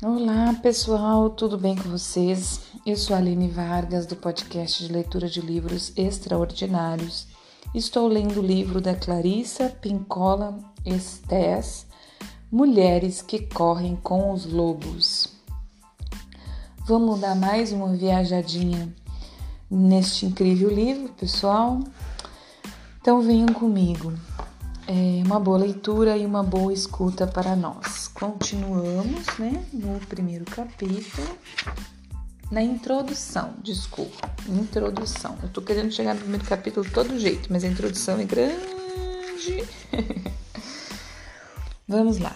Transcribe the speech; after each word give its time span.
Olá 0.00 0.54
pessoal, 0.62 1.28
tudo 1.28 1.58
bem 1.58 1.74
com 1.74 1.88
vocês? 1.90 2.60
Eu 2.86 2.96
sou 2.96 3.16
a 3.16 3.18
Aline 3.18 3.48
Vargas 3.48 4.06
do 4.06 4.14
podcast 4.14 4.86
de 4.86 4.92
leitura 4.92 5.28
de 5.28 5.40
livros 5.40 5.92
extraordinários. 5.96 7.26
Estou 7.74 8.06
lendo 8.06 8.38
o 8.38 8.46
livro 8.46 8.80
da 8.80 8.94
Clarissa 8.94 9.68
Pincola 9.68 10.56
Estés, 10.86 11.84
Mulheres 12.48 13.20
que 13.20 13.40
Correm 13.40 13.96
com 13.96 14.30
os 14.30 14.46
Lobos. 14.46 15.32
Vamos 16.86 17.18
dar 17.18 17.34
mais 17.34 17.72
uma 17.72 17.88
viajadinha 17.88 18.94
neste 19.68 20.26
incrível 20.26 20.70
livro, 20.70 21.12
pessoal? 21.14 21.80
Então 23.00 23.20
venham 23.20 23.48
comigo. 23.48 24.12
É 24.90 25.22
uma 25.22 25.38
boa 25.38 25.58
leitura 25.58 26.16
e 26.16 26.24
uma 26.24 26.42
boa 26.42 26.72
escuta 26.72 27.26
para 27.26 27.54
nós. 27.54 28.08
Continuamos, 28.08 29.26
né, 29.38 29.62
no 29.70 30.00
primeiro 30.06 30.46
capítulo, 30.46 31.28
na 32.50 32.62
introdução, 32.62 33.52
desculpa, 33.62 34.30
introdução. 34.48 35.36
Eu 35.42 35.50
tô 35.50 35.60
querendo 35.60 35.92
chegar 35.92 36.14
no 36.14 36.20
primeiro 36.20 36.46
capítulo 36.46 36.86
de 36.86 36.92
todo 36.94 37.20
jeito, 37.20 37.52
mas 37.52 37.64
a 37.64 37.68
introdução 37.68 38.18
é 38.18 38.24
grande. 38.24 39.62
Vamos 41.86 42.16
lá. 42.16 42.34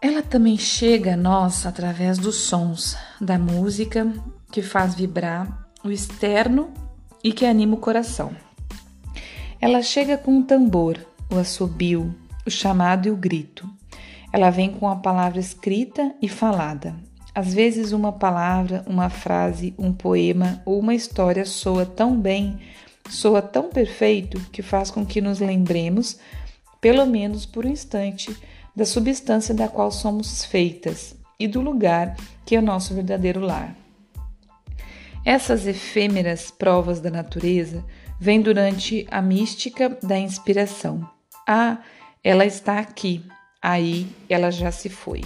Ela 0.00 0.22
também 0.22 0.56
chega 0.56 1.14
a 1.14 1.16
nós 1.16 1.66
através 1.66 2.18
dos 2.18 2.36
sons 2.36 2.96
da 3.20 3.36
música 3.36 4.12
que 4.52 4.62
faz 4.62 4.94
vibrar 4.94 5.66
o 5.82 5.90
externo 5.90 6.72
e 7.24 7.32
que 7.32 7.44
anima 7.44 7.74
o 7.74 7.78
coração. 7.78 8.43
Ela 9.64 9.80
chega 9.80 10.18
com 10.18 10.40
o 10.40 10.42
tambor, 10.42 10.98
o 11.32 11.38
assobio, 11.38 12.14
o 12.46 12.50
chamado 12.50 13.08
e 13.08 13.10
o 13.10 13.16
grito. 13.16 13.66
Ela 14.30 14.50
vem 14.50 14.70
com 14.70 14.86
a 14.86 14.96
palavra 14.96 15.40
escrita 15.40 16.14
e 16.20 16.28
falada. 16.28 16.94
Às 17.34 17.54
vezes, 17.54 17.90
uma 17.90 18.12
palavra, 18.12 18.84
uma 18.86 19.08
frase, 19.08 19.74
um 19.78 19.90
poema 19.90 20.60
ou 20.66 20.78
uma 20.78 20.94
história 20.94 21.46
soa 21.46 21.86
tão 21.86 22.14
bem, 22.14 22.60
soa 23.08 23.40
tão 23.40 23.70
perfeito, 23.70 24.38
que 24.52 24.60
faz 24.60 24.90
com 24.90 25.02
que 25.06 25.22
nos 25.22 25.40
lembremos, 25.40 26.18
pelo 26.78 27.06
menos 27.06 27.46
por 27.46 27.64
um 27.64 27.70
instante, 27.70 28.36
da 28.76 28.84
substância 28.84 29.54
da 29.54 29.66
qual 29.66 29.90
somos 29.90 30.44
feitas 30.44 31.16
e 31.40 31.48
do 31.48 31.62
lugar 31.62 32.14
que 32.44 32.54
é 32.54 32.58
o 32.58 32.62
nosso 32.62 32.92
verdadeiro 32.92 33.40
lar. 33.40 33.74
Essas 35.24 35.66
efêmeras 35.66 36.50
provas 36.50 37.00
da 37.00 37.10
natureza 37.10 37.82
vem 38.20 38.40
durante 38.40 39.06
a 39.10 39.20
mística 39.20 39.96
da 40.02 40.18
inspiração. 40.18 41.08
Ah, 41.46 41.78
ela 42.22 42.46
está 42.46 42.78
aqui, 42.78 43.24
aí 43.62 44.06
ela 44.28 44.50
já 44.50 44.70
se 44.70 44.88
foi. 44.88 45.20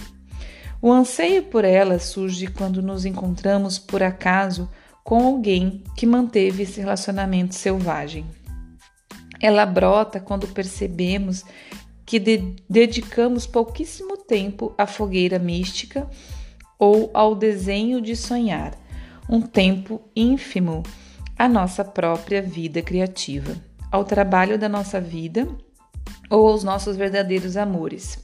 O 0.81 0.91
anseio 0.91 1.43
por 1.43 1.65
ela 1.65 1.99
surge 1.99 2.47
quando 2.47 2.81
nos 2.81 3.05
encontramos 3.05 3.77
por 3.77 4.01
acaso 4.01 4.69
com 5.03 5.25
alguém 5.25 5.83
que 5.95 6.05
manteve 6.05 6.63
esse 6.63 6.79
relacionamento 6.79 7.55
selvagem. 7.55 8.25
Ela 9.41 9.65
brota 9.65 10.19
quando 10.19 10.47
percebemos 10.47 11.43
que 12.05 12.19
de 12.19 12.55
dedicamos 12.69 13.45
pouquíssimo 13.45 14.17
tempo 14.17 14.73
à 14.77 14.85
fogueira 14.85 15.37
mística 15.37 16.09
ou 16.77 17.11
ao 17.13 17.35
desenho 17.35 18.01
de 18.01 18.15
sonhar, 18.15 18.73
um 19.29 19.41
tempo 19.41 20.01
ínfimo 20.15 20.83
a 21.39 21.47
nossa 21.47 21.85
própria 21.85 22.41
vida 22.41 22.81
criativa, 22.81 23.55
ao 23.89 24.03
trabalho 24.03 24.59
da 24.59 24.67
nossa 24.67 24.99
vida 24.99 25.47
ou 26.29 26.49
aos 26.49 26.65
nossos 26.65 26.97
verdadeiros 26.97 27.55
amores. 27.55 28.19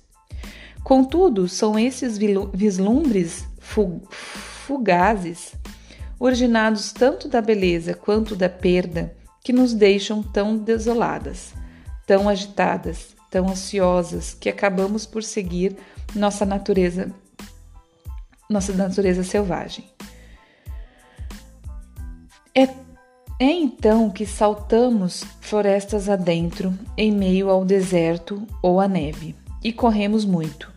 Contudo, 0.84 1.48
são 1.48 1.80
esses 1.80 2.18
vislumbres 2.54 3.48
fugazes, 4.68 5.56
originados 6.20 6.92
tanto 6.92 7.30
da 7.30 7.42
beleza 7.42 7.94
quanto 7.94 8.36
da 8.36 8.50
perda, 8.50 9.16
que 9.42 9.54
nos 9.54 9.74
deixam 9.74 10.22
tão 10.22 10.58
desoladas, 10.58 11.54
tão 12.06 12.28
agitadas, 12.28 13.16
tão 13.32 13.48
ansiosas, 13.48 14.34
que 14.34 14.50
acabamos 14.50 15.06
por 15.06 15.24
seguir 15.24 15.78
nossa 16.14 16.46
natureza, 16.46 17.10
nossa 18.50 18.74
natureza 18.74 19.24
selvagem. 19.24 19.86
É 22.54 22.85
é 23.38 23.52
então 23.52 24.10
que 24.10 24.26
saltamos 24.26 25.26
florestas 25.42 26.08
adentro, 26.08 26.74
em 26.98 27.12
meio 27.12 27.50
ao 27.50 27.66
deserto 27.66 28.48
ou 28.62 28.80
à 28.80 28.88
neve, 28.88 29.36
e 29.62 29.74
corremos 29.74 30.24
muito, 30.24 30.72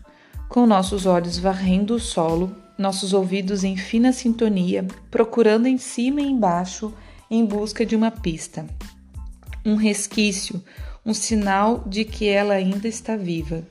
com 0.49 0.65
nossos 0.65 1.05
olhos 1.05 1.37
varrendo 1.37 1.95
o 1.95 1.99
solo, 1.99 2.53
nossos 2.77 3.13
ouvidos 3.13 3.63
em 3.63 3.77
fina 3.77 4.11
sintonia, 4.11 4.85
procurando 5.09 5.67
em 5.67 5.77
cima 5.77 6.21
e 6.21 6.25
embaixo 6.25 6.93
em 7.31 7.45
busca 7.45 7.85
de 7.85 7.95
uma 7.95 8.11
pista, 8.11 8.65
um 9.65 9.75
resquício, 9.75 10.61
um 11.05 11.13
sinal 11.13 11.83
de 11.85 12.03
que 12.03 12.27
ela 12.27 12.55
ainda 12.55 12.87
está 12.87 13.15
viva, 13.15 13.63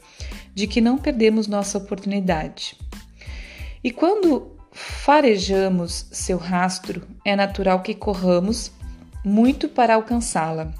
de 0.55 0.67
que 0.67 0.81
não 0.81 0.97
perdemos 0.97 1.47
nossa 1.47 1.77
oportunidade. 1.77 2.75
E 3.85 3.91
quando 3.91 4.53
farejamos 4.73 6.07
seu 6.11 6.39
rastro, 6.39 7.03
é 7.25 7.37
natural 7.37 7.83
que 7.83 7.95
corramos 7.95 8.73
muito 9.29 9.69
para 9.69 9.95
alcançá-la. 9.95 10.73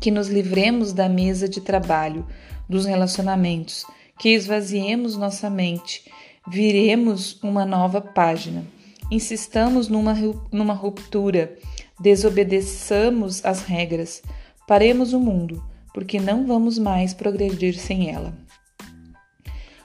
Que 0.00 0.10
nos 0.10 0.28
livremos 0.28 0.92
da 0.92 1.08
mesa 1.08 1.48
de 1.48 1.60
trabalho, 1.60 2.26
dos 2.68 2.86
relacionamentos, 2.86 3.84
que 4.18 4.30
esvaziemos 4.30 5.16
nossa 5.16 5.48
mente, 5.50 6.10
viremos 6.48 7.40
uma 7.42 7.64
nova 7.64 8.00
página, 8.00 8.64
insistamos 9.10 9.88
numa, 9.88 10.14
numa 10.50 10.74
ruptura, 10.74 11.56
desobedeçamos 12.00 13.44
as 13.44 13.62
regras, 13.62 14.22
paremos 14.66 15.12
o 15.12 15.20
mundo, 15.20 15.62
porque 15.92 16.18
não 16.18 16.46
vamos 16.46 16.78
mais 16.78 17.14
progredir 17.14 17.78
sem 17.78 18.10
ela. 18.10 18.34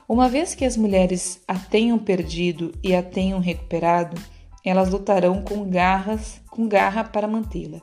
Uma 0.07 0.27
vez 0.27 0.53
que 0.53 0.65
as 0.65 0.75
mulheres 0.75 1.41
a 1.47 1.57
tenham 1.57 1.97
perdido 1.97 2.73
e 2.83 2.93
a 2.93 3.01
tenham 3.01 3.39
recuperado, 3.39 4.21
elas 4.63 4.89
lutarão 4.89 5.41
com 5.41 5.69
garras, 5.69 6.41
com 6.49 6.67
garra 6.67 7.03
para 7.03 7.27
mantê-la, 7.27 7.81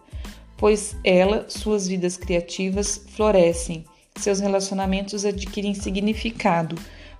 pois 0.56 0.96
ela, 1.04 1.46
suas 1.48 1.88
vidas 1.88 2.16
criativas 2.16 3.04
florescem, 3.08 3.84
seus 4.16 4.40
relacionamentos 4.40 5.24
adquirem 5.24 5.74
significado, 5.74 6.76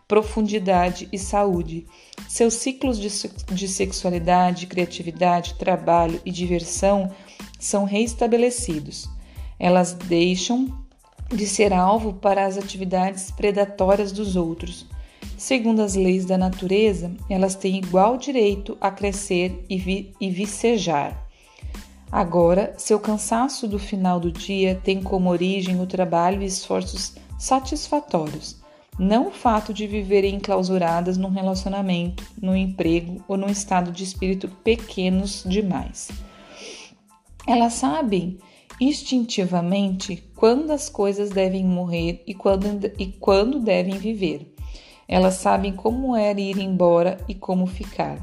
profundidade 0.06 1.08
e 1.12 1.19
saúde. 1.19 1.86
Seus 2.28 2.54
ciclos 2.54 2.98
de, 2.98 3.08
de 3.54 3.69
sexualidade, 3.69 4.66
criatividade, 4.66 5.54
trabalho 5.54 6.20
e 6.25 6.30
diversão 6.30 7.10
são 7.58 7.84
reestabelecidos. 7.84 9.08
Elas 9.58 9.92
deixam 9.92 10.66
de 11.28 11.46
ser 11.46 11.72
alvo 11.72 12.14
para 12.14 12.46
as 12.46 12.56
atividades 12.56 13.30
predatórias 13.30 14.10
dos 14.12 14.34
outros 14.34 14.86
Segundo 15.38 15.82
as 15.82 15.94
leis 15.94 16.25
da 16.25 16.37
natureza, 16.37 17.12
elas 17.31 17.54
têm 17.54 17.76
igual 17.76 18.16
direito 18.16 18.76
a 18.81 18.91
crescer 18.91 19.65
e, 19.71 19.78
vi 19.78 20.12
e 20.21 20.28
vicejar. 20.28 21.28
Agora, 22.10 22.75
seu 22.76 22.99
cansaço 22.99 23.69
do 23.69 23.78
final 23.78 24.19
do 24.19 24.32
dia 24.32 24.81
tem 24.82 25.00
como 25.00 25.31
origem 25.31 25.81
o 25.81 25.87
trabalho 25.87 26.43
e 26.43 26.47
esforços 26.47 27.15
satisfatórios, 27.38 28.56
não 28.99 29.28
o 29.28 29.31
fato 29.31 29.72
de 29.72 29.87
viverem 29.87 30.34
enclausuradas 30.34 31.16
num 31.16 31.31
relacionamento, 31.31 32.25
no 32.43 32.56
emprego 32.56 33.22
ou 33.28 33.37
num 33.37 33.49
estado 33.49 33.93
de 33.93 34.03
espírito 34.03 34.49
pequenos 34.65 35.44
demais. 35.47 36.10
Elas 37.46 37.75
sabem 37.75 38.38
instintivamente 38.81 40.20
quando 40.34 40.73
as 40.73 40.88
coisas 40.88 41.31
devem 41.31 41.64
morrer 41.64 42.25
e 42.26 42.34
quando, 42.34 42.91
e 42.99 43.06
quando 43.06 43.61
devem 43.61 43.99
viver. 43.99 44.57
Elas 45.08 45.34
sabem 45.34 45.72
como 45.72 46.14
era 46.14 46.38
ir 46.38 46.58
embora 46.58 47.16
e 47.26 47.34
como 47.34 47.66
ficar. 47.66 48.19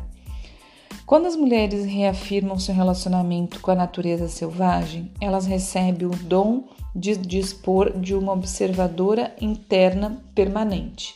Quando 1.05 1.25
as 1.25 1.35
mulheres 1.35 1.85
reafirmam 1.85 2.59
seu 2.59 2.75
relacionamento 2.75 3.59
com 3.59 3.71
a 3.71 3.75
natureza 3.75 4.27
selvagem, 4.27 5.11
elas 5.19 5.47
recebem 5.47 6.07
o 6.07 6.11
dom 6.11 6.65
de 6.95 7.17
dispor 7.17 7.91
de 7.97 8.13
uma 8.13 8.33
observadora 8.33 9.35
interna 9.41 10.23
permanente, 10.33 11.15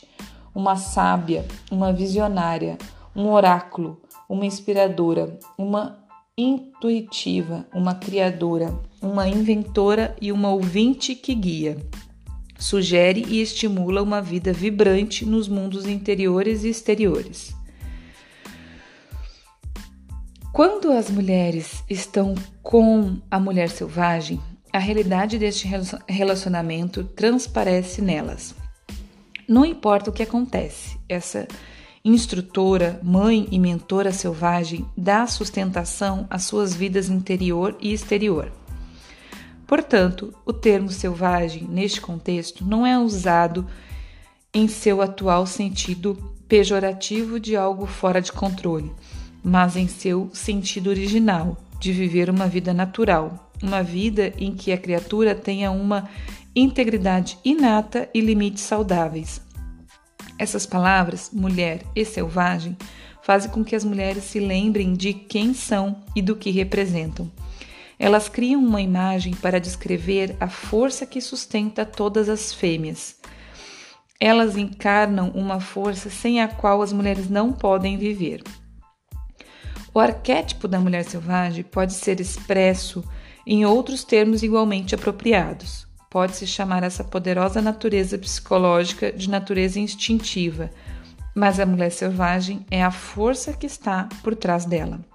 uma 0.54 0.76
sábia, 0.76 1.44
uma 1.70 1.92
visionária, 1.92 2.76
um 3.14 3.30
oráculo, 3.30 4.00
uma 4.28 4.46
inspiradora, 4.46 5.38
uma 5.56 5.98
intuitiva, 6.36 7.66
uma 7.74 7.94
criadora, 7.94 8.72
uma 9.00 9.28
inventora 9.28 10.16
e 10.20 10.30
uma 10.32 10.50
ouvinte 10.50 11.14
que 11.14 11.34
guia 11.34 11.76
sugere 12.60 13.24
e 13.26 13.40
estimula 13.40 14.02
uma 14.02 14.20
vida 14.20 14.52
vibrante 14.52 15.24
nos 15.24 15.48
mundos 15.48 15.86
interiores 15.86 16.62
e 16.62 16.68
exteriores. 16.68 17.52
Quando 20.52 20.92
as 20.92 21.10
mulheres 21.10 21.82
estão 21.88 22.34
com 22.62 23.16
a 23.30 23.40
mulher 23.40 23.70
selvagem, 23.70 24.38
a 24.72 24.78
realidade 24.78 25.38
deste 25.38 25.66
relacionamento 26.06 27.02
transparece 27.02 28.02
nelas. 28.02 28.54
Não 29.48 29.64
importa 29.64 30.10
o 30.10 30.12
que 30.12 30.22
acontece, 30.22 30.98
essa 31.08 31.48
instrutora, 32.04 33.00
mãe 33.02 33.48
e 33.50 33.58
mentora 33.58 34.12
selvagem, 34.12 34.86
dá 34.96 35.26
sustentação 35.26 36.26
às 36.30 36.44
suas 36.44 36.74
vidas 36.74 37.08
interior 37.08 37.76
e 37.80 37.92
exterior. 37.92 38.52
Portanto, 39.70 40.34
o 40.44 40.52
termo 40.52 40.90
selvagem, 40.90 41.62
neste 41.62 42.00
contexto, 42.00 42.64
não 42.64 42.84
é 42.84 42.98
usado 42.98 43.64
em 44.52 44.66
seu 44.66 45.00
atual 45.00 45.46
sentido 45.46 46.34
pejorativo 46.48 47.38
de 47.38 47.54
algo 47.54 47.86
fora 47.86 48.20
de 48.20 48.32
controle, 48.32 48.90
mas 49.44 49.76
em 49.76 49.86
seu 49.86 50.28
sentido 50.32 50.90
original, 50.90 51.56
de 51.78 51.92
viver 51.92 52.28
uma 52.28 52.48
vida 52.48 52.74
natural, 52.74 53.48
uma 53.62 53.80
vida 53.80 54.32
em 54.38 54.56
que 54.56 54.72
a 54.72 54.76
criatura 54.76 55.36
tenha 55.36 55.70
uma 55.70 56.08
integridade 56.52 57.38
inata 57.44 58.08
e 58.12 58.20
limites 58.20 58.64
saudáveis. 58.64 59.40
Essas 60.36 60.66
palavras, 60.66 61.30
mulher 61.32 61.82
e 61.94 62.04
selvagem, 62.04 62.76
fazem 63.22 63.48
com 63.48 63.64
que 63.64 63.76
as 63.76 63.84
mulheres 63.84 64.24
se 64.24 64.40
lembrem 64.40 64.94
de 64.94 65.14
quem 65.14 65.54
são 65.54 66.02
e 66.16 66.20
do 66.20 66.34
que 66.34 66.50
representam. 66.50 67.30
Elas 68.02 68.30
criam 68.30 68.64
uma 68.64 68.80
imagem 68.80 69.34
para 69.34 69.60
descrever 69.60 70.34
a 70.40 70.48
força 70.48 71.04
que 71.04 71.20
sustenta 71.20 71.84
todas 71.84 72.30
as 72.30 72.50
fêmeas. 72.50 73.16
Elas 74.18 74.56
encarnam 74.56 75.28
uma 75.34 75.60
força 75.60 76.08
sem 76.08 76.40
a 76.40 76.48
qual 76.48 76.80
as 76.80 76.94
mulheres 76.94 77.28
não 77.28 77.52
podem 77.52 77.98
viver. 77.98 78.42
O 79.92 80.00
arquétipo 80.00 80.66
da 80.66 80.80
mulher 80.80 81.04
selvagem 81.04 81.62
pode 81.62 81.92
ser 81.92 82.20
expresso 82.20 83.04
em 83.46 83.66
outros 83.66 84.02
termos 84.02 84.42
igualmente 84.42 84.94
apropriados. 84.94 85.86
Pode-se 86.08 86.46
chamar 86.46 86.82
essa 86.82 87.04
poderosa 87.04 87.60
natureza 87.60 88.16
psicológica 88.16 89.12
de 89.12 89.28
natureza 89.28 89.78
instintiva, 89.78 90.70
mas 91.36 91.60
a 91.60 91.66
mulher 91.66 91.90
selvagem 91.90 92.64
é 92.70 92.82
a 92.82 92.90
força 92.90 93.52
que 93.52 93.66
está 93.66 94.08
por 94.22 94.34
trás 94.34 94.64
dela. 94.64 95.09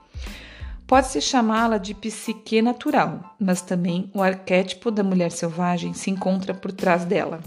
Pode-se 0.88 1.20
chamá-la 1.20 1.80
de 1.80 1.96
psique 1.96 2.62
natural, 2.62 3.36
mas 3.40 3.62
também 3.62 4.12
o 4.14 4.22
arquétipo 4.22 4.92
da 4.92 5.04
mulher 5.04 5.32
selvagem 5.32 5.94
se 5.94 6.12
encontra 6.12 6.54
por 6.54 6.72
trás 6.72 7.06
dela. 7.06 7.40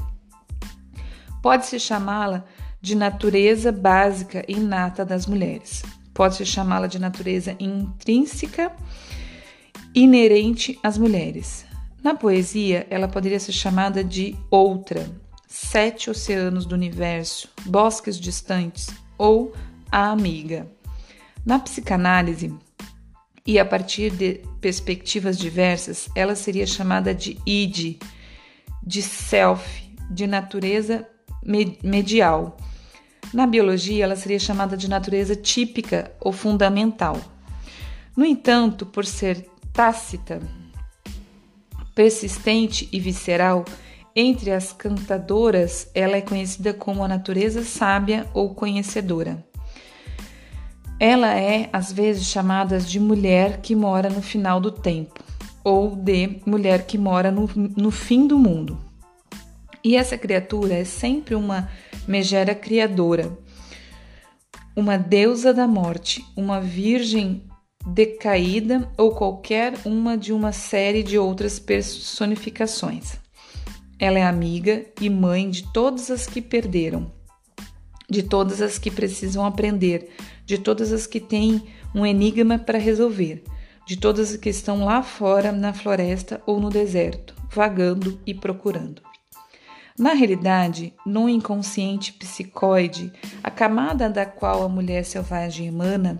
Pode-se 1.40 1.79
chamá-la 1.79 2.44
de 2.81 2.96
natureza 2.96 3.70
básica 3.70 4.44
e 4.49 4.55
inata 4.55 5.05
das 5.05 5.26
mulheres. 5.26 5.85
Pode-se 6.12 6.44
chamá-la 6.44 6.88
de 6.88 6.99
natureza 6.99 7.55
intrínseca 7.61 8.73
inerente 9.94 10.76
às 10.82 10.99
mulheres. 10.99 11.64
Na 12.02 12.14
poesia, 12.14 12.88
ela 12.91 13.06
poderia 13.06 13.38
ser 13.38 13.52
chamada 13.52 14.02
de 14.02 14.37
outra, 14.50 15.08
sete 15.46 16.11
oceanos 16.11 16.67
do 16.67 16.75
universo, 16.75 17.49
bosques 17.67 18.19
distantes 18.19 18.88
ou 19.17 19.52
a 19.93 20.11
amiga. 20.11 20.69
Na 21.46 21.58
psicanálise, 21.61 22.52
e 23.48 23.58
a 23.58 23.64
partir 23.64 24.10
de 24.10 24.42
perspectivas 24.60 25.38
diversas, 25.38 26.10
ela 26.14 26.34
seria 26.34 26.66
chamada 26.66 27.14
de 27.14 27.38
id, 27.46 27.98
de 28.82 29.00
self, 29.00 29.90
de 30.10 30.26
natureza 30.26 31.08
medial. 31.82 32.58
Na 33.32 33.46
biologia, 33.46 34.04
ela 34.04 34.16
seria 34.16 34.38
chamada 34.38 34.76
de 34.76 34.86
natureza 34.86 35.34
típica 35.34 36.12
ou 36.20 36.30
fundamental. 36.30 37.18
No 38.14 38.26
entanto, 38.26 38.84
por 38.84 39.06
ser 39.06 39.48
tácita, 39.72 40.42
persistente 41.94 42.86
e 42.92 43.00
visceral, 43.00 43.64
entre 44.14 44.50
as 44.50 44.74
cantadoras, 44.74 45.90
ela 45.94 46.18
é 46.18 46.20
conhecida 46.20 46.74
como 46.74 47.02
a 47.02 47.08
natureza 47.08 47.64
sábia 47.64 48.26
ou 48.34 48.54
conhecedora. 48.54 49.47
Ela 51.00 51.38
é 51.38 51.68
às 51.72 51.92
vezes 51.92 52.26
chamada 52.26 52.78
de 52.80 52.98
mulher 52.98 53.60
que 53.60 53.74
mora 53.76 54.10
no 54.10 54.20
final 54.20 54.60
do 54.60 54.72
tempo, 54.72 55.22
ou 55.62 55.94
de 55.94 56.40
mulher 56.44 56.86
que 56.86 56.98
mora 56.98 57.30
no, 57.30 57.48
no 57.54 57.90
fim 57.90 58.26
do 58.26 58.38
mundo. 58.38 58.78
E 59.84 59.94
essa 59.94 60.18
criatura 60.18 60.74
é 60.74 60.84
sempre 60.84 61.36
uma 61.36 61.70
megera 62.06 62.54
criadora, 62.54 63.38
uma 64.74 64.96
deusa 64.96 65.54
da 65.54 65.68
morte, 65.68 66.24
uma 66.36 66.60
virgem 66.60 67.44
decaída 67.86 68.90
ou 68.96 69.14
qualquer 69.14 69.74
uma 69.84 70.16
de 70.16 70.32
uma 70.32 70.52
série 70.52 71.02
de 71.02 71.16
outras 71.16 71.58
personificações. 71.60 73.16
Ela 73.98 74.18
é 74.18 74.22
amiga 74.24 74.84
e 75.00 75.08
mãe 75.08 75.48
de 75.48 75.72
todas 75.72 76.10
as 76.10 76.26
que 76.26 76.42
perderam, 76.42 77.10
de 78.10 78.22
todas 78.22 78.60
as 78.60 78.78
que 78.78 78.90
precisam 78.90 79.44
aprender, 79.44 80.10
de 80.48 80.56
todas 80.56 80.94
as 80.94 81.06
que 81.06 81.20
têm 81.20 81.62
um 81.94 82.06
enigma 82.06 82.58
para 82.58 82.78
resolver, 82.78 83.44
de 83.86 83.98
todas 83.98 84.30
as 84.30 84.36
que 84.38 84.48
estão 84.48 84.82
lá 84.82 85.02
fora 85.02 85.52
na 85.52 85.74
floresta 85.74 86.40
ou 86.46 86.58
no 86.58 86.70
deserto, 86.70 87.34
vagando 87.50 88.18
e 88.26 88.32
procurando. 88.32 89.02
Na 89.98 90.14
realidade, 90.14 90.94
no 91.04 91.28
inconsciente 91.28 92.14
psicoide, 92.14 93.12
a 93.44 93.50
camada 93.50 94.08
da 94.08 94.24
qual 94.24 94.62
a 94.62 94.68
mulher 94.70 95.04
selvagem 95.04 95.66
emana, 95.66 96.18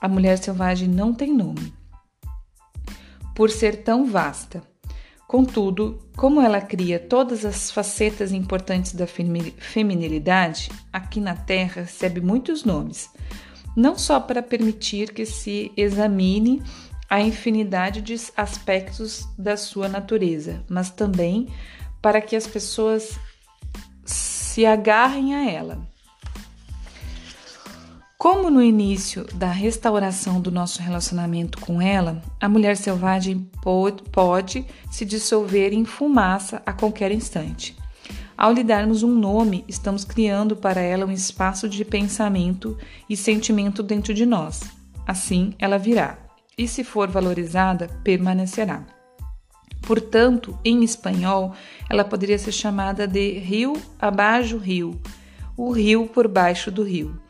a 0.00 0.08
mulher 0.08 0.38
selvagem 0.38 0.88
não 0.88 1.12
tem 1.12 1.30
nome, 1.30 1.74
por 3.34 3.50
ser 3.50 3.82
tão 3.82 4.06
vasta. 4.06 4.62
Contudo, 5.28 5.98
como 6.16 6.40
ela 6.40 6.62
cria 6.62 6.98
todas 6.98 7.44
as 7.44 7.70
facetas 7.70 8.32
importantes 8.32 8.94
da 8.94 9.06
feminilidade, 9.06 10.70
aqui 10.90 11.20
na 11.20 11.36
Terra 11.36 11.82
recebe 11.82 12.22
muitos 12.22 12.64
nomes, 12.64 13.10
não 13.80 13.96
só 13.96 14.20
para 14.20 14.42
permitir 14.42 15.12
que 15.12 15.24
se 15.24 15.72
examine 15.74 16.62
a 17.08 17.20
infinidade 17.20 18.02
de 18.02 18.14
aspectos 18.36 19.26
da 19.38 19.56
sua 19.56 19.88
natureza, 19.88 20.62
mas 20.68 20.90
também 20.90 21.48
para 22.02 22.20
que 22.20 22.36
as 22.36 22.46
pessoas 22.46 23.18
se 24.04 24.66
agarrem 24.66 25.34
a 25.34 25.50
ela. 25.50 25.78
Como 28.18 28.50
no 28.50 28.62
início 28.62 29.24
da 29.34 29.50
restauração 29.50 30.42
do 30.42 30.50
nosso 30.50 30.82
relacionamento 30.82 31.58
com 31.58 31.80
ela, 31.80 32.22
a 32.38 32.50
mulher 32.50 32.76
selvagem 32.76 33.50
pode, 33.62 34.66
se 34.90 35.06
dissolver 35.06 35.72
em 35.72 35.86
fumaça 35.86 36.62
a 36.66 36.72
qualquer 36.74 37.10
instante. 37.12 37.74
Ao 38.40 38.54
lhe 38.54 38.64
darmos 38.64 39.02
um 39.02 39.14
nome, 39.14 39.66
estamos 39.68 40.02
criando 40.02 40.56
para 40.56 40.80
ela 40.80 41.04
um 41.04 41.12
espaço 41.12 41.68
de 41.68 41.84
pensamento 41.84 42.74
e 43.06 43.14
sentimento 43.14 43.82
dentro 43.82 44.14
de 44.14 44.24
nós. 44.24 44.62
Assim, 45.06 45.54
ela 45.58 45.76
virá, 45.76 46.16
e 46.56 46.66
se 46.66 46.82
for 46.82 47.10
valorizada, 47.10 47.88
permanecerá. 48.02 48.82
Portanto, 49.82 50.58
em 50.64 50.82
espanhol, 50.82 51.54
ela 51.90 52.02
poderia 52.02 52.38
ser 52.38 52.52
chamada 52.52 53.06
de 53.06 53.32
rio 53.32 53.74
abaixo 53.98 54.56
rio, 54.56 54.98
o 55.54 55.70
rio 55.70 56.06
por 56.06 56.26
baixo 56.26 56.70
do 56.70 56.82
rio. 56.82 57.20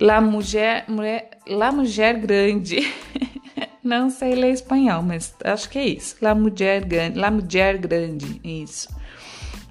La 0.00 0.18
Mulher, 0.18 0.86
mulher, 0.88 1.28
La 1.46 1.70
Grande. 2.14 2.90
Não 3.84 4.08
sei 4.08 4.34
ler 4.34 4.54
espanhol, 4.54 5.02
mas 5.02 5.34
acho 5.44 5.68
que 5.68 5.78
é 5.78 5.86
isso. 5.88 6.16
La 6.22 6.34
Mulher 6.34 6.86
Grande, 6.86 7.18
La 7.18 7.30
Mulher 7.30 7.76
Grande, 7.76 8.40
isso. 8.42 8.88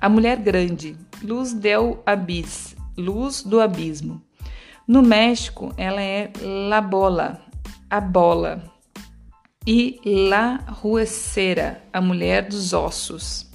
A 0.04 0.10
Mulher 0.10 0.38
Grande, 0.38 0.98
Luz 1.22 1.54
del 1.54 2.04
Abis, 2.06 2.76
Luz 2.98 3.42
do 3.42 3.62
Abismo. 3.62 4.22
No 4.86 5.02
México, 5.02 5.74
ela 5.78 6.02
é 6.02 6.30
La 6.42 6.82
Bola, 6.82 7.40
a 7.90 8.02
bola. 8.02 8.70
E 9.66 10.02
La 10.04 10.58
Ruecera, 10.58 11.82
a 11.94 12.02
mulher 12.02 12.50
dos 12.50 12.74
ossos. 12.74 13.50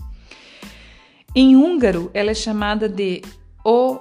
Em 1.35 1.55
húngaro, 1.55 2.11
ela 2.15 2.31
é 2.31 2.35
chamada 2.35 2.89
de 2.89 3.21
O 3.63 3.99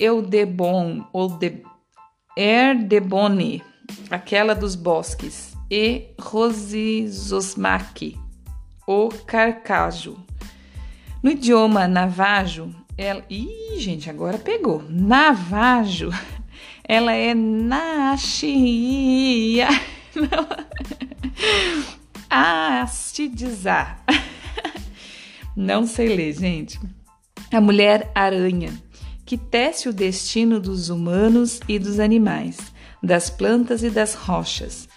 Eudebon, 0.00 1.06
ou 1.12 1.28
de 1.28 1.62
Erdebone, 2.34 3.62
aquela 4.10 4.54
dos 4.54 4.74
bosques, 4.74 5.52
e 5.70 6.14
Rosizosmaki, 6.18 8.18
o 8.88 9.10
carcajo. 9.26 10.16
No 11.22 11.30
idioma 11.30 11.86
navajo, 11.86 12.74
ela. 12.98 13.24
Ih, 13.30 13.78
gente, 13.78 14.10
agora 14.10 14.38
pegou. 14.38 14.84
Navajo, 14.88 16.10
ela 16.82 17.12
é 17.12 17.32
Nashia. 17.34 18.08
Astidizar. 22.28 24.04
Não 25.54 25.86
sei 25.86 26.16
ler, 26.16 26.32
gente. 26.32 26.80
A 27.52 27.60
mulher 27.60 28.10
aranha 28.14 28.72
que 29.24 29.38
tece 29.38 29.88
o 29.88 29.92
destino 29.92 30.60
dos 30.60 30.90
humanos 30.90 31.60
e 31.68 31.78
dos 31.78 32.00
animais, 32.00 32.58
das 33.02 33.30
plantas 33.30 33.82
e 33.82 33.90
das 33.90 34.14
rochas. 34.14 34.88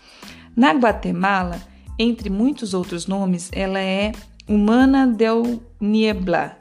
Na 0.56 0.72
Guatemala, 0.72 1.62
entre 2.00 2.30
muitos 2.30 2.74
outros 2.74 3.08
nomes, 3.08 3.50
ela 3.54 3.80
é 3.80 4.12
Humana 4.48 5.08
del 5.08 5.60
Niebla, 5.80 6.60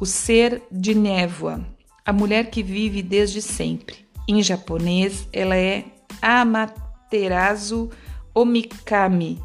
o 0.00 0.06
ser 0.06 0.62
de 0.72 0.94
névoa, 0.94 1.62
a 2.02 2.10
mulher 2.10 2.48
que 2.48 2.62
vive 2.62 3.02
desde 3.02 3.42
sempre. 3.42 4.08
Em 4.26 4.42
japonês, 4.42 5.28
ela 5.30 5.54
é 5.54 5.84
Amaterasu 6.22 7.90
Omikami, 8.34 9.38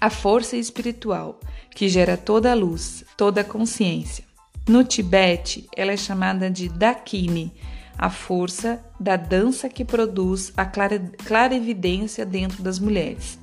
a 0.00 0.08
força 0.08 0.56
espiritual 0.56 1.38
que 1.74 1.90
gera 1.90 2.16
toda 2.16 2.50
a 2.50 2.54
luz, 2.54 3.04
toda 3.18 3.42
a 3.42 3.44
consciência. 3.44 4.24
No 4.66 4.82
Tibete, 4.82 5.68
ela 5.76 5.92
é 5.92 5.96
chamada 5.98 6.50
de 6.50 6.70
Dakini, 6.70 7.52
a 7.98 8.08
força 8.08 8.82
da 8.98 9.16
dança 9.16 9.68
que 9.68 9.84
produz 9.84 10.50
a 10.56 10.64
clarividência 10.64 12.24
dentro 12.24 12.62
das 12.62 12.78
mulheres. 12.78 13.38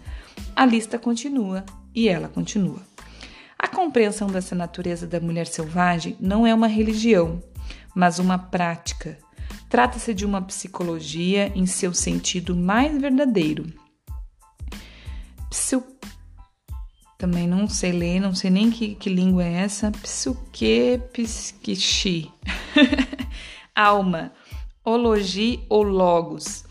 A 0.55 0.65
lista 0.65 0.97
continua 0.97 1.63
e 1.93 2.09
ela 2.09 2.27
continua. 2.27 2.88
Compreensão 3.79 4.27
dessa 4.27 4.53
natureza 4.53 5.07
da 5.07 5.21
mulher 5.21 5.47
selvagem 5.47 6.17
não 6.19 6.45
é 6.45 6.53
uma 6.53 6.67
religião, 6.67 7.41
mas 7.95 8.19
uma 8.19 8.37
prática. 8.37 9.17
Trata-se 9.69 10.13
de 10.13 10.25
uma 10.25 10.41
psicologia 10.41 11.49
em 11.55 11.65
seu 11.65 11.93
sentido 11.93 12.53
mais 12.53 12.99
verdadeiro. 12.99 13.71
Psiu... 15.49 15.81
Também 17.17 17.47
não 17.47 17.69
sei 17.69 17.93
ler, 17.93 18.19
não 18.19 18.35
sei 18.35 18.49
nem 18.49 18.69
que, 18.69 18.95
que 18.95 19.09
língua 19.09 19.45
é 19.45 19.53
essa. 19.61 19.91
Psique, 19.91 20.99
psiquichi. 21.13 22.29
Alma. 23.73 24.33
Ologi 24.83 25.65
ou 25.69 25.83
logos. 25.83 26.65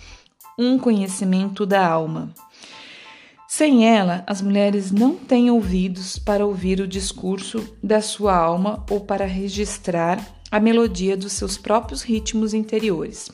Um 0.59 0.79
conhecimento 0.79 1.65
da 1.65 1.89
alma. 1.89 2.35
Sem 3.59 3.89
ela, 3.89 4.23
as 4.25 4.41
mulheres 4.41 4.93
não 4.93 5.17
têm 5.17 5.51
ouvidos 5.51 6.17
para 6.17 6.47
ouvir 6.47 6.79
o 6.79 6.87
discurso 6.87 7.75
da 7.83 8.01
sua 8.01 8.33
alma 8.33 8.87
ou 8.89 9.01
para 9.01 9.27
registrar 9.27 10.25
a 10.49 10.61
melodia 10.61 11.17
dos 11.17 11.33
seus 11.33 11.59
próprios 11.59 12.03
ritmos 12.03 12.55
interiores. 12.55 13.29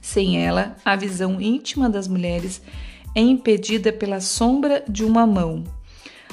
Sem 0.00 0.38
ela, 0.40 0.76
a 0.84 0.94
visão 0.94 1.40
íntima 1.40 1.90
das 1.90 2.06
mulheres 2.06 2.62
é 3.16 3.20
impedida 3.20 3.92
pela 3.92 4.20
sombra 4.20 4.84
de 4.88 5.04
uma 5.04 5.26
mão. 5.26 5.64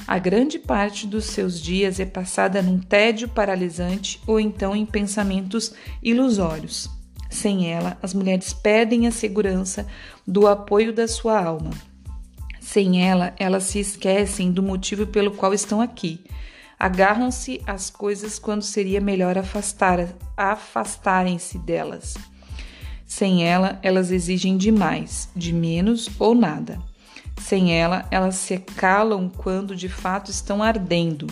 A 0.06 0.16
grande 0.16 0.60
parte 0.60 1.04
dos 1.04 1.24
seus 1.24 1.60
dias 1.60 1.98
é 1.98 2.06
passada 2.06 2.62
num 2.62 2.78
tédio 2.78 3.28
paralisante 3.28 4.20
ou 4.24 4.38
então 4.38 4.72
em 4.76 4.86
pensamentos 4.86 5.74
ilusórios. 6.00 6.88
Sem 7.28 7.72
ela, 7.72 7.98
as 8.00 8.14
mulheres 8.14 8.52
perdem 8.52 9.08
a 9.08 9.10
segurança 9.10 9.84
do 10.24 10.46
apoio 10.46 10.92
da 10.92 11.08
sua 11.08 11.44
alma. 11.44 11.72
Sem 12.64 13.06
ela, 13.06 13.34
elas 13.38 13.64
se 13.64 13.78
esquecem 13.78 14.50
do 14.50 14.62
motivo 14.62 15.06
pelo 15.06 15.32
qual 15.32 15.52
estão 15.52 15.82
aqui. 15.82 16.24
Agarram-se 16.78 17.60
às 17.66 17.90
coisas 17.90 18.38
quando 18.38 18.62
seria 18.62 19.02
melhor 19.02 19.36
afastar, 19.36 20.08
afastarem-se 20.34 21.58
delas. 21.58 22.16
Sem 23.06 23.46
ela, 23.46 23.78
elas 23.82 24.10
exigem 24.10 24.56
demais, 24.56 25.28
de 25.36 25.52
menos 25.52 26.08
ou 26.18 26.34
nada. 26.34 26.80
Sem 27.38 27.78
ela, 27.78 28.08
elas 28.10 28.36
se 28.36 28.56
calam 28.58 29.28
quando 29.28 29.76
de 29.76 29.90
fato 29.90 30.30
estão 30.30 30.62
ardendo. 30.62 31.26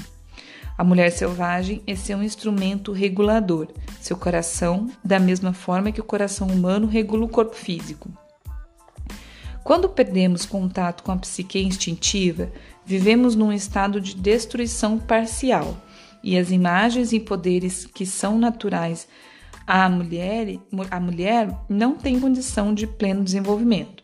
A 0.76 0.84
mulher 0.84 1.10
selvagem 1.10 1.82
é 1.86 1.96
seu 1.96 2.22
instrumento 2.22 2.92
regulador, 2.92 3.68
seu 4.00 4.18
coração, 4.18 4.90
da 5.02 5.18
mesma 5.18 5.54
forma 5.54 5.92
que 5.92 6.00
o 6.00 6.04
coração 6.04 6.46
humano 6.48 6.86
regula 6.86 7.24
o 7.24 7.28
corpo 7.28 7.56
físico. 7.56 8.10
Quando 9.64 9.88
perdemos 9.88 10.44
contato 10.44 11.02
com 11.02 11.12
a 11.12 11.16
psique 11.16 11.60
instintiva, 11.60 12.50
vivemos 12.84 13.36
num 13.36 13.52
estado 13.52 14.00
de 14.00 14.14
destruição 14.14 14.98
parcial 14.98 15.76
e 16.22 16.36
as 16.36 16.50
imagens 16.50 17.12
e 17.12 17.20
poderes 17.20 17.86
que 17.86 18.04
são 18.04 18.38
naturais 18.38 19.06
à 19.66 19.88
mulher, 19.88 20.58
a 20.90 21.00
mulher 21.00 21.48
não 21.68 21.96
tem 21.96 22.18
condição 22.18 22.74
de 22.74 22.86
pleno 22.86 23.22
desenvolvimento. 23.22 24.02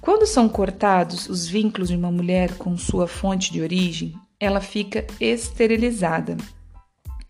Quando 0.00 0.26
são 0.26 0.48
cortados 0.48 1.28
os 1.28 1.46
vínculos 1.46 1.88
de 1.88 1.96
uma 1.96 2.10
mulher 2.10 2.58
com 2.58 2.76
sua 2.76 3.06
fonte 3.06 3.52
de 3.52 3.62
origem, 3.62 4.14
ela 4.38 4.60
fica 4.60 5.06
esterilizada 5.20 6.36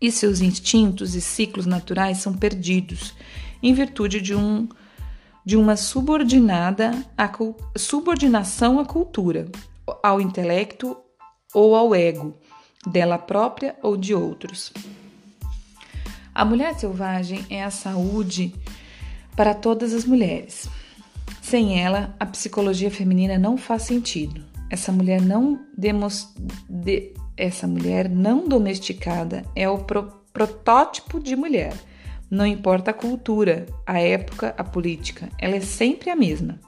e 0.01 0.11
seus 0.11 0.41
instintos 0.41 1.15
e 1.15 1.21
ciclos 1.21 1.65
naturais 1.65 2.17
são 2.17 2.33
perdidos 2.33 3.13
em 3.63 3.73
virtude 3.73 4.19
de 4.19 4.35
um 4.35 4.67
de 5.45 5.55
uma 5.55 5.77
subordinada 5.77 6.91
a, 7.15 7.29
subordinação 7.77 8.79
à 8.79 8.85
cultura, 8.85 9.47
ao 10.01 10.19
intelecto 10.19 10.97
ou 11.53 11.75
ao 11.75 11.93
ego, 11.93 12.35
dela 12.87 13.17
própria 13.17 13.75
ou 13.83 13.95
de 13.95 14.13
outros. 14.13 14.73
A 16.33 16.43
mulher 16.43 16.73
selvagem 16.73 17.45
é 17.49 17.63
a 17.63 17.69
saúde 17.69 18.53
para 19.35 19.53
todas 19.53 19.93
as 19.93 20.03
mulheres. 20.03 20.67
Sem 21.41 21.79
ela, 21.79 22.15
a 22.19 22.25
psicologia 22.25 22.89
feminina 22.89 23.37
não 23.37 23.55
faz 23.55 23.83
sentido. 23.83 24.43
Essa 24.69 24.91
mulher 24.91 25.21
não 25.21 25.61
demos, 25.77 26.27
de, 26.67 27.13
essa 27.37 27.67
mulher 27.67 28.09
não 28.09 28.47
domesticada 28.47 29.45
é 29.55 29.69
o 29.69 29.77
pro, 29.77 30.11
protótipo 30.33 31.19
de 31.19 31.35
mulher 31.35 31.73
não 32.29 32.45
importa 32.45 32.91
a 32.91 32.93
cultura, 32.93 33.65
a 33.85 33.99
época, 33.99 34.53
a 34.57 34.63
política, 34.63 35.29
ela 35.39 35.55
é 35.55 35.61
sempre 35.61 36.09
a 36.09 36.15
mesma. 36.15 36.59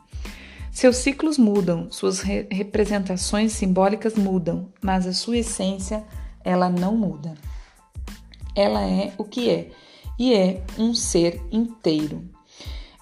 Seus 0.71 0.97
ciclos 0.97 1.37
mudam, 1.37 1.91
suas 1.91 2.19
re 2.21 2.47
representações 2.51 3.51
simbólicas 3.53 4.15
mudam, 4.15 4.71
mas 4.81 5.07
a 5.07 5.13
sua 5.13 5.37
essência, 5.37 6.03
ela 6.43 6.69
não 6.69 6.95
muda. 6.95 7.33
Ela 8.55 8.81
é 8.83 9.11
o 9.17 9.23
que 9.23 9.49
é 9.49 9.71
e 10.19 10.33
é 10.33 10.63
um 10.77 10.93
ser 10.93 11.41
inteiro. 11.51 12.23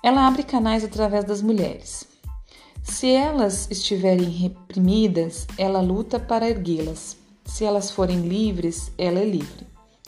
Ela 0.02 0.28
abre 0.28 0.44
canais 0.44 0.84
através 0.84 1.26
das 1.26 1.42
mulheres. 1.42 2.08
Se 2.84 3.12
elas 3.12 3.68
estiverem 3.72 4.30
reprimidas, 4.30 5.48
ela 5.58 5.82
luta 5.82 6.20
para 6.20 6.50
erguê-las. 6.50 7.18
Se 7.44 7.66
elas 7.66 7.92
forem 7.92 8.22
livres, 8.22 8.92
ela 8.98 9.20
é 9.20 9.26
livre. 9.26 9.66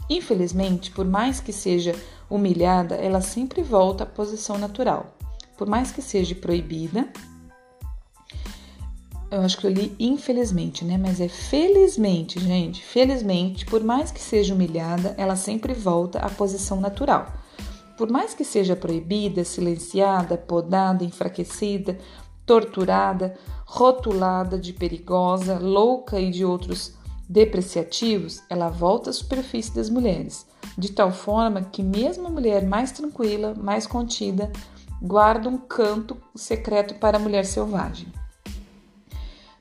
Infelizmente, 0.09 0.91
por 0.91 1.05
mais 1.05 1.39
que 1.39 1.51
seja 1.51 1.95
humilhada, 2.29 2.95
ela 2.95 3.21
sempre 3.21 3.61
volta 3.61 4.03
à 4.03 4.07
posição 4.07 4.57
natural. 4.57 5.17
Por 5.57 5.67
mais 5.67 5.91
que 5.91 6.01
seja 6.01 6.35
proibida, 6.35 7.07
eu 9.29 9.41
acho 9.41 9.57
que 9.57 9.67
eu 9.67 9.71
li 9.71 9.93
infelizmente, 9.99 10.85
né? 10.85 10.97
Mas 10.97 11.19
é 11.19 11.27
felizmente, 11.27 12.39
gente. 12.39 12.81
Felizmente, 12.83 13.65
por 13.65 13.83
mais 13.83 14.11
que 14.11 14.21
seja 14.21 14.53
humilhada, 14.53 15.13
ela 15.17 15.35
sempre 15.35 15.73
volta 15.73 16.19
à 16.19 16.29
posição 16.29 16.79
natural. 16.79 17.33
Por 17.97 18.09
mais 18.09 18.33
que 18.33 18.45
seja 18.45 18.75
proibida, 18.75 19.43
silenciada, 19.43 20.37
podada, 20.37 21.03
enfraquecida, 21.03 21.97
torturada, 22.45 23.35
rotulada 23.65 24.57
de 24.57 24.71
perigosa, 24.71 25.59
louca 25.59 26.19
e 26.19 26.31
de 26.31 26.45
outros 26.45 26.93
depreciativos, 27.27 28.41
ela 28.49 28.69
volta 28.69 29.09
à 29.09 29.13
superfície 29.13 29.73
das 29.75 29.89
mulheres, 29.89 30.45
de 30.77 30.91
tal 30.91 31.11
forma 31.11 31.61
que 31.61 31.83
mesmo 31.83 32.27
a 32.27 32.31
mulher 32.31 32.65
mais 32.65 32.91
tranquila, 32.91 33.53
mais 33.55 33.85
contida, 33.85 34.51
guarda 35.01 35.49
um 35.49 35.57
canto 35.57 36.17
secreto 36.35 36.95
para 36.95 37.17
a 37.17 37.19
mulher 37.19 37.45
selvagem. 37.45 38.07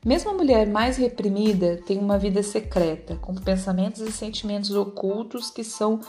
Mesmo 0.04 0.30
a 0.30 0.34
mulher 0.34 0.68
mais 0.68 0.96
reprimida 0.96 1.82
tem 1.84 1.98
uma 1.98 2.16
vida 2.16 2.40
secreta, 2.42 3.16
com 3.16 3.34
pensamentos 3.34 4.00
e 4.00 4.12
sentimentos 4.12 4.70
ocultos 4.70 5.50
que 5.50 5.64
são 5.64 6.00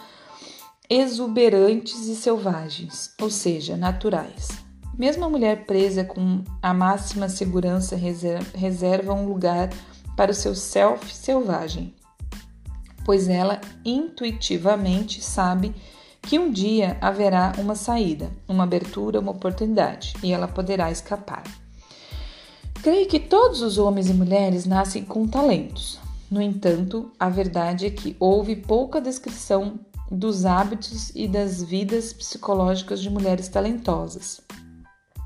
exuberantes 0.88 2.06
e 2.08 2.16
selvagens, 2.16 3.14
ou 3.20 3.30
seja, 3.30 3.76
naturais. 3.76 4.50
Mesmo 4.98 5.26
a 5.26 5.30
mulher 5.30 5.66
presa 5.66 6.04
com 6.04 6.44
a 6.62 6.74
máxima 6.74 7.28
segurança 7.28 7.96
reserva 7.96 9.14
um 9.14 9.28
lugar 9.28 9.70
para 10.18 10.32
o 10.32 10.36
seu 10.36 10.56
self 10.56 11.16
selvagem, 11.16 11.94
pois 13.06 13.30
ela 13.30 13.62
intuitivamente 13.86 15.22
sabe 15.22 15.74
que 16.22 16.38
um 16.40 16.52
dia 16.52 16.98
haverá 17.00 17.54
uma 17.58 17.76
saída, 17.76 18.30
uma 18.50 18.66
abertura, 18.66 19.20
uma 19.20 19.32
oportunidade 19.32 20.14
e 20.22 20.34
ela 20.34 20.48
poderá 20.48 20.92
escapar. 20.92 21.44
Creio 22.82 23.08
que 23.08 23.20
todos 23.20 23.62
os 23.62 23.78
homens 23.78 24.10
e 24.10 24.14
mulheres 24.14 24.66
nascem 24.66 25.06
com 25.06 25.28
talentos. 25.28 26.00
No 26.30 26.42
entanto, 26.42 27.12
a 27.20 27.30
verdade 27.30 27.86
é 27.86 27.90
que 27.90 28.16
houve 28.20 28.56
pouca 28.56 29.00
descrição 29.00 29.80
dos 30.12 30.46
hábitos 30.46 31.12
e 31.16 31.28
das 31.28 31.62
vidas 31.62 32.12
psicológicas 32.12 33.02
de 33.02 33.10
mulheres 33.10 33.48
talentosas, 33.48 34.42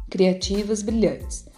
criativas, 0.09 0.81
brilhantes. 0.81 1.50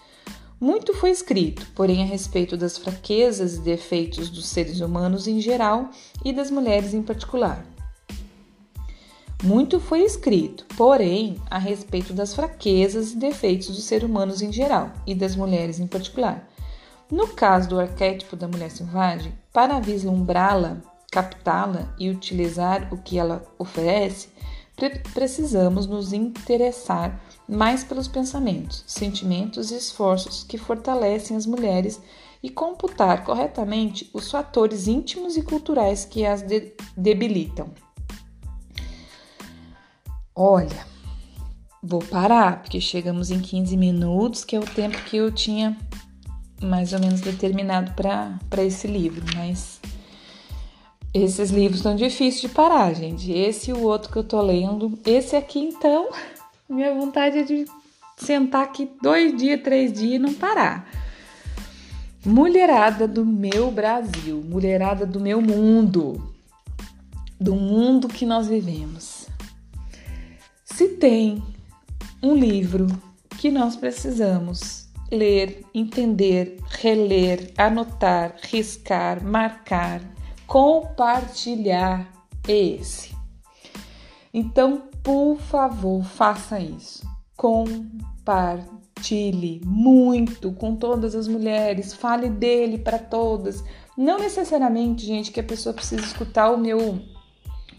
Muito 0.63 0.93
foi 0.93 1.10
escrito, 1.12 1.67
porém, 1.75 2.01
a 2.03 2.05
respeito 2.05 2.55
das 2.55 2.77
fraquezas 2.77 3.55
e 3.55 3.60
defeitos 3.60 4.29
dos 4.29 4.46
seres 4.46 4.79
humanos 4.79 5.27
em 5.27 5.41
geral 5.41 5.89
e 6.24 6.32
das 6.32 6.50
mulheres 6.50 6.93
em 6.93 7.03
particular. 7.03 7.65
Muito 9.43 9.77
foi 9.77 10.03
escrito, 10.03 10.65
porém, 10.77 11.36
a 11.51 11.58
respeito 11.58 12.13
das 12.13 12.34
fraquezas 12.34 13.12
e 13.12 13.17
defeitos 13.17 13.67
dos 13.67 13.84
seres 13.84 14.05
humanos 14.10 14.41
em 14.41 14.53
geral 14.53 14.89
e 15.05 15.13
das 15.13 15.36
mulheres 15.36 15.82
em 15.82 15.86
particular. 15.86 16.48
No 17.12 17.27
caso 17.27 17.67
do 17.67 17.77
arquétipo 17.77 18.38
da 18.38 18.48
mulher 18.48 18.72
selvagem, 18.72 19.34
para 19.51 19.82
vislumbrá-la, 19.82 20.77
captá-la 21.12 21.93
e 22.00 22.10
utilizar 22.10 22.88
o 22.89 22.96
que 22.96 23.20
ela 23.20 23.46
oferece, 23.60 24.29
pre 24.77 24.91
precisamos 25.13 25.88
nos 25.88 26.13
interessar 26.13 27.20
mais 27.47 27.83
pelos 27.83 28.07
pensamentos, 28.07 28.83
sentimentos 28.88 29.71
e 29.71 29.75
esforços 29.75 30.43
que 30.43 30.57
fortalecem 30.57 31.35
as 31.35 31.45
mulheres 31.45 32.01
e 32.41 32.50
computar 32.50 33.23
corretamente 33.23 34.09
os 34.13 34.29
fatores 34.29 34.88
íntimos 34.88 35.38
e 35.38 35.41
culturais 35.41 36.05
que 36.05 36.25
as 36.25 36.41
de 36.41 36.73
debilitam. 36.95 37.69
Olha, 40.35 40.85
vou 41.81 42.00
parar, 42.00 42.62
porque 42.62 42.81
chegamos 42.81 43.29
em 43.29 43.39
15 43.39 43.77
minutos, 43.77 44.43
que 44.43 44.55
é 44.55 44.59
o 44.59 44.65
tempo 44.65 44.97
que 45.03 45.17
eu 45.17 45.31
tinha 45.31 45.77
mais 46.62 46.93
ou 46.93 47.00
menos 47.00 47.21
determinado 47.21 47.93
para 47.93 48.63
esse 48.63 48.88
livro, 48.88 49.23
mas 49.35 49.79
esses 51.13 51.51
livros 51.51 51.77
estão 51.77 51.95
difíceis 51.95 52.41
de 52.41 52.50
parar, 52.50 52.93
gente. 52.93 53.31
Esse 53.31 53.69
e 53.69 53.73
o 53.73 53.83
outro 53.83 54.12
que 54.12 54.17
eu 54.17 54.23
tô 54.23 54.41
lendo. 54.41 54.97
Esse 55.05 55.35
aqui, 55.35 55.59
então, 55.59 56.09
minha 56.74 56.94
vontade 56.94 57.39
é 57.39 57.44
de 57.44 57.65
sentar 58.18 58.63
aqui 58.63 58.89
dois 59.01 59.36
dias, 59.36 59.62
três 59.62 59.94
dias 59.94 60.13
e 60.13 60.20
não 60.20 60.34
parar. 60.34 60.89
Mulherada 62.25 63.08
do 63.08 63.25
meu 63.25 63.70
Brasil, 63.70 64.42
mulherada 64.44 65.06
do 65.06 65.20
meu 65.20 65.42
mundo, 65.42 66.34
do 67.39 67.56
mundo 67.56 68.08
que 68.08 68.25
nós 68.25 68.48
vivemos. 68.48 69.27
Se 70.63 70.88
tem 70.89 71.44
um 72.22 72.34
livro 72.34 72.88
que 73.38 73.51
nós 73.51 73.75
precisamos 73.75 74.88
ler, 75.12 75.65
entender, 75.74 76.58
reler, 76.70 77.51
anotar, 77.58 78.36
riscar, 78.42 79.24
marcar, 79.24 80.01
compartilhar, 80.48 82.08
é 82.48 82.58
esse. 82.58 83.13
Então, 84.34 84.84
por 85.03 85.38
favor, 85.38 86.03
faça 86.03 86.60
isso. 86.60 87.05
Compartilhe 87.36 88.62
muito 89.65 90.51
com 90.53 90.75
todas 90.75 91.13
as 91.13 91.27
mulheres, 91.27 91.93
fale 91.93 92.29
dele 92.29 92.77
para 92.77 92.98
todas. 92.98 93.63
Não 93.98 94.17
necessariamente, 94.17 95.05
gente, 95.05 95.31
que 95.31 95.39
a 95.41 95.43
pessoa 95.43 95.74
precisa 95.74 96.01
escutar 96.01 96.51
o 96.51 96.57
meu 96.57 97.00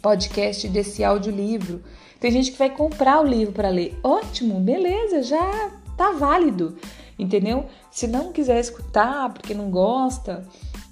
podcast 0.02 0.68
desse 0.68 1.02
audiolivro. 1.02 1.82
Tem 2.20 2.30
gente 2.30 2.52
que 2.52 2.58
vai 2.58 2.68
comprar 2.68 3.20
o 3.20 3.26
livro 3.26 3.54
para 3.54 3.70
ler. 3.70 3.98
Ótimo, 4.02 4.60
beleza, 4.60 5.22
já 5.22 5.70
tá 5.96 6.12
válido, 6.12 6.76
entendeu? 7.18 7.66
Se 7.90 8.06
não 8.06 8.32
quiser 8.32 8.60
escutar 8.60 9.32
porque 9.32 9.54
não 9.54 9.70
gosta, 9.70 10.46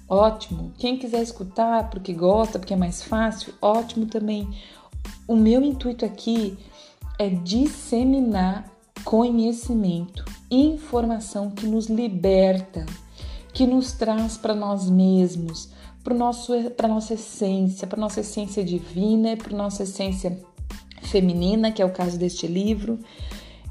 ótimo. 0.09 0.73
Quem 0.77 0.97
quiser 0.97 1.21
escutar 1.21 1.89
porque 1.91 2.11
gosta, 2.11 2.57
porque 2.57 2.73
é 2.73 2.77
mais 2.77 3.03
fácil, 3.03 3.53
ótimo 3.61 4.07
também. 4.07 4.49
O 5.27 5.35
meu 5.35 5.63
intuito 5.63 6.03
aqui 6.03 6.57
é 7.17 7.29
disseminar 7.29 8.69
conhecimento, 9.05 10.25
informação 10.51 11.49
que 11.49 11.65
nos 11.65 11.87
liberta, 11.87 12.85
que 13.53 13.65
nos 13.65 13.93
traz 13.93 14.35
para 14.35 14.53
nós 14.53 14.89
mesmos, 14.89 15.69
para 16.03 16.13
a 16.13 16.87
nossa 16.87 17.13
essência, 17.13 17.87
para 17.87 17.99
nossa 17.99 18.19
essência 18.19 18.63
divina, 18.63 19.37
para 19.37 19.55
nossa 19.55 19.83
essência 19.83 20.37
feminina, 21.03 21.71
que 21.71 21.81
é 21.81 21.85
o 21.85 21.93
caso 21.93 22.17
deste 22.17 22.45
livro. 22.45 22.99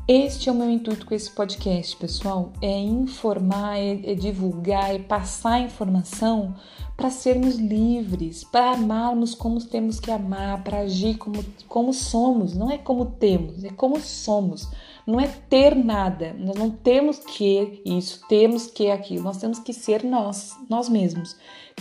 Este 0.09 0.49
é 0.49 0.53
o 0.53 0.55
meu 0.55 0.69
intuito 0.69 1.07
com 1.07 1.15
esse 1.15 1.31
podcast, 1.31 1.97
pessoal, 1.97 2.53
é 2.61 2.79
informar, 2.81 3.79
é, 3.79 4.13
é 4.13 4.15
divulgar, 4.15 4.95
é 4.95 4.99
passar 4.99 5.61
informação 5.61 6.55
para 6.97 7.09
sermos 7.09 7.57
livres, 7.57 8.43
para 8.43 8.73
amarmos 8.73 9.35
como 9.35 9.65
temos 9.65 10.01
que 10.01 10.11
amar, 10.11 10.65
para 10.65 10.81
agir 10.81 11.17
como, 11.19 11.45
como 11.69 11.93
somos, 11.93 12.55
não 12.55 12.69
é 12.71 12.79
como 12.79 13.07
temos, 13.07 13.63
é 13.63 13.71
como 13.71 14.01
somos 14.01 14.69
não 15.07 15.19
é 15.21 15.27
ter 15.27 15.75
nada. 15.75 16.33
Nós 16.39 16.57
não 16.57 16.71
temos 16.71 17.19
que 17.19 17.83
isso, 17.85 18.21
temos 18.29 18.67
que 18.67 18.91
aquilo. 18.91 19.25
Nós 19.25 19.39
temos 19.39 19.59
que 19.59 19.73
ser 19.73 20.05
nós, 20.05 20.57
nós 20.69 20.89
mesmos. 20.89 21.37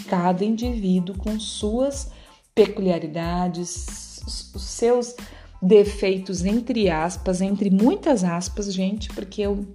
Cada 0.08 0.43
indivíduo 0.43 1.17
com 1.17 1.39
suas 1.39 2.12
peculiaridades, 2.54 4.22
os 4.54 4.63
seus 4.63 5.15
defeitos, 5.62 6.43
entre 6.43 6.89
aspas, 6.89 7.41
entre 7.41 7.69
muitas 7.69 8.24
aspas, 8.24 8.74
gente, 8.74 9.10
porque 9.10 9.41
eu 9.41 9.65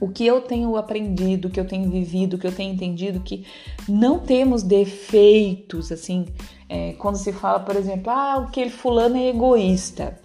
o 0.00 0.08
que 0.08 0.24
eu 0.24 0.42
tenho 0.42 0.76
aprendido, 0.76 1.48
que 1.48 1.58
eu 1.58 1.66
tenho 1.66 1.90
vivido, 1.90 2.38
que 2.38 2.46
eu 2.46 2.52
tenho 2.52 2.72
entendido, 2.72 3.20
que 3.20 3.44
não 3.88 4.18
temos 4.20 4.62
defeitos, 4.62 5.90
assim, 5.90 6.26
é, 6.68 6.92
quando 6.92 7.16
se 7.16 7.32
fala, 7.32 7.58
por 7.58 7.74
exemplo, 7.74 8.10
ah, 8.10 8.44
aquele 8.46 8.70
fulano 8.70 9.16
é 9.16 9.28
egoísta 9.28 10.16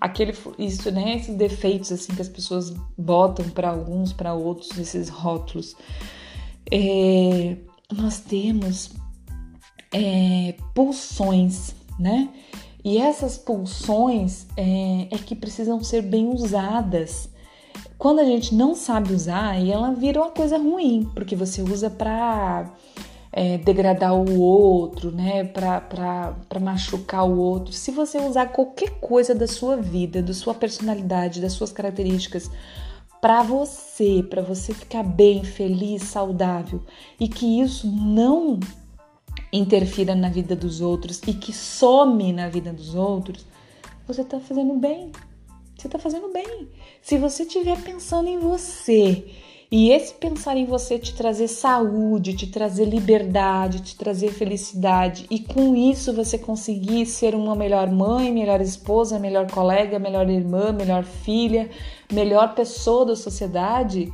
aquele 0.00 0.34
isso, 0.58 0.90
né, 0.90 1.16
esses 1.16 1.34
defeitos 1.34 1.92
assim 1.92 2.14
que 2.14 2.22
as 2.22 2.28
pessoas 2.28 2.70
botam 2.96 3.48
para 3.50 3.70
alguns, 3.70 4.12
para 4.12 4.34
outros, 4.34 4.76
esses 4.78 5.08
rótulos. 5.08 5.76
É, 6.70 7.56
nós 7.92 8.20
temos 8.20 8.90
é, 9.92 10.54
pulsões, 10.74 11.74
né? 11.98 12.28
E 12.86 12.98
essas 12.98 13.36
pulsões 13.36 14.46
é, 14.56 15.08
é, 15.10 15.18
que 15.18 15.34
precisam 15.34 15.82
ser 15.82 16.02
bem 16.02 16.28
usadas. 16.28 17.28
Quando 17.98 18.20
a 18.20 18.24
gente 18.24 18.54
não 18.54 18.76
sabe 18.76 19.12
usar, 19.12 19.60
e 19.60 19.72
ela 19.72 19.90
vira 19.90 20.20
uma 20.20 20.30
coisa 20.30 20.56
ruim, 20.56 21.10
porque 21.12 21.34
você 21.34 21.62
usa 21.62 21.90
para 21.90 22.72
é, 23.32 23.58
degradar 23.58 24.14
o 24.14 24.40
outro, 24.40 25.10
né? 25.10 25.42
Para 25.42 26.60
machucar 26.60 27.28
o 27.28 27.36
outro. 27.36 27.72
Se 27.72 27.90
você 27.90 28.18
usar 28.18 28.52
qualquer 28.52 29.00
coisa 29.00 29.34
da 29.34 29.48
sua 29.48 29.76
vida, 29.76 30.22
da 30.22 30.32
sua 30.32 30.54
personalidade, 30.54 31.40
das 31.40 31.54
suas 31.54 31.72
características 31.72 32.48
para 33.20 33.42
você, 33.42 34.24
para 34.30 34.42
você 34.42 34.72
ficar 34.72 35.02
bem, 35.02 35.42
feliz, 35.42 36.04
saudável 36.04 36.80
e 37.18 37.26
que 37.26 37.60
isso 37.60 37.90
não 37.90 38.60
interfira 39.56 40.14
na 40.14 40.28
vida 40.28 40.54
dos 40.54 40.80
outros 40.80 41.20
e 41.26 41.32
que 41.32 41.52
some 41.52 42.32
na 42.32 42.48
vida 42.48 42.72
dos 42.72 42.94
outros, 42.94 43.46
você 44.06 44.22
está 44.22 44.38
fazendo 44.40 44.74
bem. 44.74 45.12
Você 45.76 45.88
está 45.88 45.98
fazendo 45.98 46.32
bem. 46.32 46.68
Se 47.02 47.18
você 47.18 47.42
estiver 47.42 47.80
pensando 47.82 48.28
em 48.28 48.38
você 48.38 49.26
e 49.70 49.90
esse 49.90 50.14
pensar 50.14 50.56
em 50.56 50.64
você 50.64 50.98
te 50.98 51.14
trazer 51.14 51.48
saúde, 51.48 52.34
te 52.34 52.46
trazer 52.46 52.84
liberdade, 52.84 53.82
te 53.82 53.96
trazer 53.96 54.30
felicidade, 54.32 55.26
e 55.28 55.40
com 55.40 55.74
isso 55.74 56.12
você 56.12 56.38
conseguir 56.38 57.04
ser 57.04 57.34
uma 57.34 57.54
melhor 57.54 57.90
mãe, 57.90 58.32
melhor 58.32 58.60
esposa, 58.60 59.18
melhor 59.18 59.50
colega, 59.50 59.98
melhor 59.98 60.30
irmã, 60.30 60.72
melhor 60.72 61.04
filha, 61.04 61.68
melhor 62.12 62.54
pessoa 62.54 63.06
da 63.06 63.16
sociedade, 63.16 64.12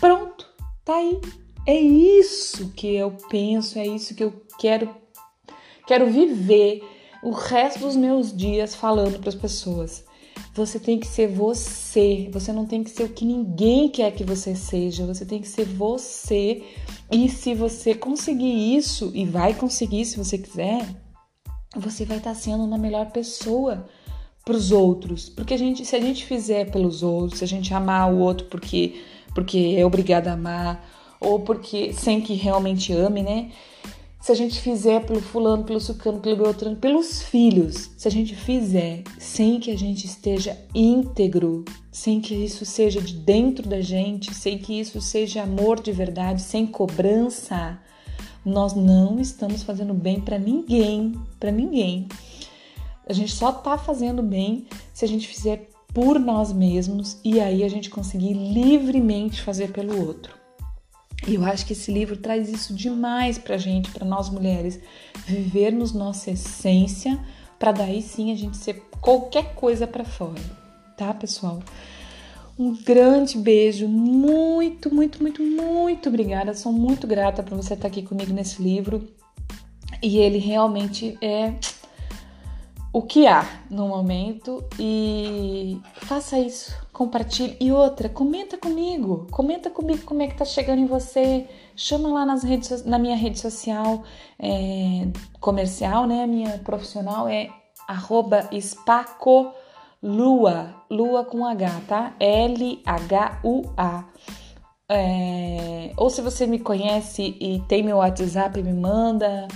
pronto, 0.00 0.46
tá 0.84 0.96
aí. 0.96 1.20
É 1.66 1.78
isso 1.78 2.72
que 2.74 2.96
eu 2.96 3.14
penso, 3.28 3.78
é 3.78 3.86
isso 3.86 4.14
que 4.14 4.24
eu 4.24 4.32
quero 4.58 4.94
quero 5.86 6.10
viver 6.10 6.82
o 7.22 7.30
resto 7.30 7.80
dos 7.80 7.96
meus 7.96 8.36
dias 8.36 8.74
falando 8.74 9.18
para 9.18 9.30
as 9.30 9.34
pessoas. 9.34 10.04
Você 10.54 10.78
tem 10.78 10.98
que 10.98 11.06
ser 11.06 11.28
você. 11.28 12.28
Você 12.32 12.52
não 12.52 12.66
tem 12.66 12.82
que 12.82 12.90
ser 12.90 13.04
o 13.04 13.08
que 13.08 13.24
ninguém 13.24 13.88
quer 13.88 14.12
que 14.12 14.24
você 14.24 14.54
seja. 14.54 15.06
Você 15.06 15.24
tem 15.24 15.40
que 15.40 15.48
ser 15.48 15.64
você. 15.64 16.62
E 17.10 17.28
se 17.28 17.54
você 17.54 17.94
conseguir 17.94 18.76
isso, 18.76 19.10
e 19.14 19.24
vai 19.24 19.54
conseguir 19.54 20.04
se 20.04 20.16
você 20.16 20.38
quiser, 20.38 20.84
você 21.76 22.04
vai 22.04 22.18
estar 22.18 22.34
sendo 22.34 22.64
uma 22.64 22.78
melhor 22.78 23.10
pessoa 23.10 23.88
para 24.44 24.56
os 24.56 24.72
outros. 24.72 25.28
Porque 25.28 25.54
a 25.54 25.58
gente, 25.58 25.84
se 25.84 25.94
a 25.94 26.00
gente 26.00 26.24
fizer 26.24 26.70
pelos 26.70 27.02
outros, 27.02 27.38
se 27.38 27.44
a 27.44 27.48
gente 27.48 27.72
amar 27.72 28.12
o 28.12 28.18
outro 28.18 28.46
porque 28.46 29.00
porque 29.34 29.76
é 29.78 29.86
obrigado 29.86 30.26
a 30.28 30.32
amar 30.32 30.84
ou 31.20 31.40
porque 31.40 31.92
sem 31.92 32.20
que 32.20 32.34
realmente 32.34 32.92
ame, 32.92 33.22
né? 33.22 33.50
Se 34.20 34.32
a 34.32 34.34
gente 34.34 34.60
fizer 34.60 35.06
pelo 35.06 35.20
fulano, 35.20 35.64
pelo 35.64 35.80
sucano, 35.80 36.20
pelo 36.20 36.36
beltrano, 36.36 36.76
pelos 36.76 37.22
filhos, 37.22 37.90
se 37.96 38.08
a 38.08 38.10
gente 38.10 38.34
fizer 38.34 39.02
sem 39.18 39.60
que 39.60 39.70
a 39.70 39.78
gente 39.78 40.06
esteja 40.06 40.58
íntegro, 40.74 41.64
sem 41.90 42.20
que 42.20 42.34
isso 42.34 42.64
seja 42.64 43.00
de 43.00 43.14
dentro 43.14 43.68
da 43.68 43.80
gente, 43.80 44.34
sem 44.34 44.58
que 44.58 44.78
isso 44.78 45.00
seja 45.00 45.42
amor 45.42 45.80
de 45.80 45.92
verdade, 45.92 46.42
sem 46.42 46.66
cobrança, 46.66 47.78
nós 48.44 48.74
não 48.74 49.20
estamos 49.20 49.62
fazendo 49.62 49.94
bem 49.94 50.20
para 50.20 50.38
ninguém, 50.38 51.14
para 51.38 51.50
ninguém. 51.50 52.08
A 53.08 53.12
gente 53.12 53.32
só 53.32 53.52
tá 53.52 53.78
fazendo 53.78 54.22
bem 54.22 54.66
se 54.92 55.04
a 55.04 55.08
gente 55.08 55.26
fizer 55.26 55.70
por 55.94 56.18
nós 56.18 56.52
mesmos 56.52 57.18
e 57.24 57.40
aí 57.40 57.64
a 57.64 57.68
gente 57.68 57.88
conseguir 57.88 58.34
livremente 58.34 59.42
fazer 59.42 59.72
pelo 59.72 60.06
outro. 60.06 60.37
E 61.26 61.34
eu 61.34 61.44
acho 61.44 61.66
que 61.66 61.72
esse 61.72 61.92
livro 61.92 62.16
traz 62.16 62.48
isso 62.48 62.74
demais 62.74 63.38
pra 63.38 63.56
gente, 63.56 63.90
para 63.90 64.06
nós 64.06 64.30
mulheres, 64.30 64.80
vivermos 65.26 65.92
nossa 65.92 66.30
essência, 66.30 67.18
para 67.58 67.72
daí 67.72 68.00
sim 68.00 68.32
a 68.32 68.36
gente 68.36 68.56
ser 68.56 68.88
qualquer 69.00 69.54
coisa 69.54 69.86
para 69.86 70.04
fora, 70.04 70.40
tá, 70.96 71.12
pessoal? 71.12 71.60
Um 72.58 72.74
grande 72.74 73.38
beijo, 73.38 73.86
muito, 73.86 74.92
muito, 74.92 75.22
muito, 75.22 75.42
muito 75.42 76.08
obrigada. 76.08 76.54
Sou 76.54 76.72
muito 76.72 77.06
grata 77.06 77.40
por 77.40 77.56
você 77.56 77.74
estar 77.74 77.86
aqui 77.86 78.02
comigo 78.02 78.32
nesse 78.32 78.60
livro. 78.60 79.08
E 80.02 80.18
ele 80.18 80.38
realmente 80.38 81.16
é 81.22 81.54
o 82.92 83.02
que 83.02 83.28
há 83.28 83.46
no 83.70 83.86
momento 83.86 84.64
e 84.78 85.80
faça 85.94 86.38
isso, 86.38 86.74
compartilhe. 86.98 87.56
E 87.60 87.70
outra, 87.70 88.08
comenta 88.08 88.58
comigo, 88.58 89.28
comenta 89.30 89.70
comigo 89.70 90.04
como 90.04 90.20
é 90.20 90.26
que 90.26 90.36
tá 90.36 90.44
chegando 90.44 90.80
em 90.80 90.86
você, 90.86 91.48
chama 91.76 92.08
lá 92.08 92.26
nas 92.26 92.42
redes, 92.42 92.84
na 92.84 92.98
minha 92.98 93.14
rede 93.14 93.38
social 93.38 94.02
é, 94.36 95.06
comercial, 95.38 96.08
né, 96.08 96.26
minha 96.26 96.58
profissional 96.58 97.28
é 97.28 97.50
arroba 97.86 98.48
espacolua, 98.50 99.54
lua 100.90 101.24
com 101.24 101.46
H, 101.46 101.82
tá? 101.86 102.16
L-H-U-A. 102.18 104.04
É, 104.90 105.92
ou 105.96 106.10
se 106.10 106.20
você 106.20 106.48
me 106.48 106.58
conhece 106.58 107.36
e 107.40 107.62
tem 107.68 107.82
meu 107.84 107.98
WhatsApp, 107.98 108.60
me 108.60 108.72
manda, 108.72 109.46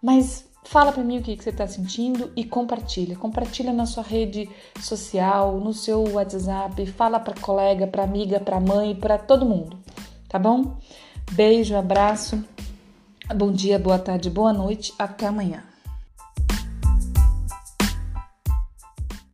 mas 0.00 0.48
Fala 0.64 0.92
para 0.92 1.02
mim 1.02 1.18
o 1.18 1.22
que, 1.22 1.36
você 1.36 1.50
está 1.50 1.66
sentindo 1.66 2.30
e 2.36 2.44
compartilha. 2.44 3.16
Compartilha 3.16 3.72
na 3.72 3.84
sua 3.84 4.02
rede 4.02 4.48
social, 4.80 5.58
no 5.58 5.74
seu 5.74 6.04
WhatsApp, 6.12 6.86
fala 6.86 7.20
para 7.20 7.38
colega, 7.40 7.86
para 7.86 8.04
amiga, 8.04 8.40
para 8.40 8.60
mãe, 8.60 8.94
para 8.94 9.18
todo 9.18 9.44
mundo, 9.44 9.78
tá 10.28 10.38
bom? 10.38 10.76
Beijo, 11.32 11.76
abraço, 11.76 12.42
bom 13.34 13.52
dia, 13.52 13.78
boa 13.78 13.98
tarde, 13.98 14.30
boa 14.30 14.52
noite, 14.52 14.94
até 14.98 15.26
amanhã. 15.26 15.71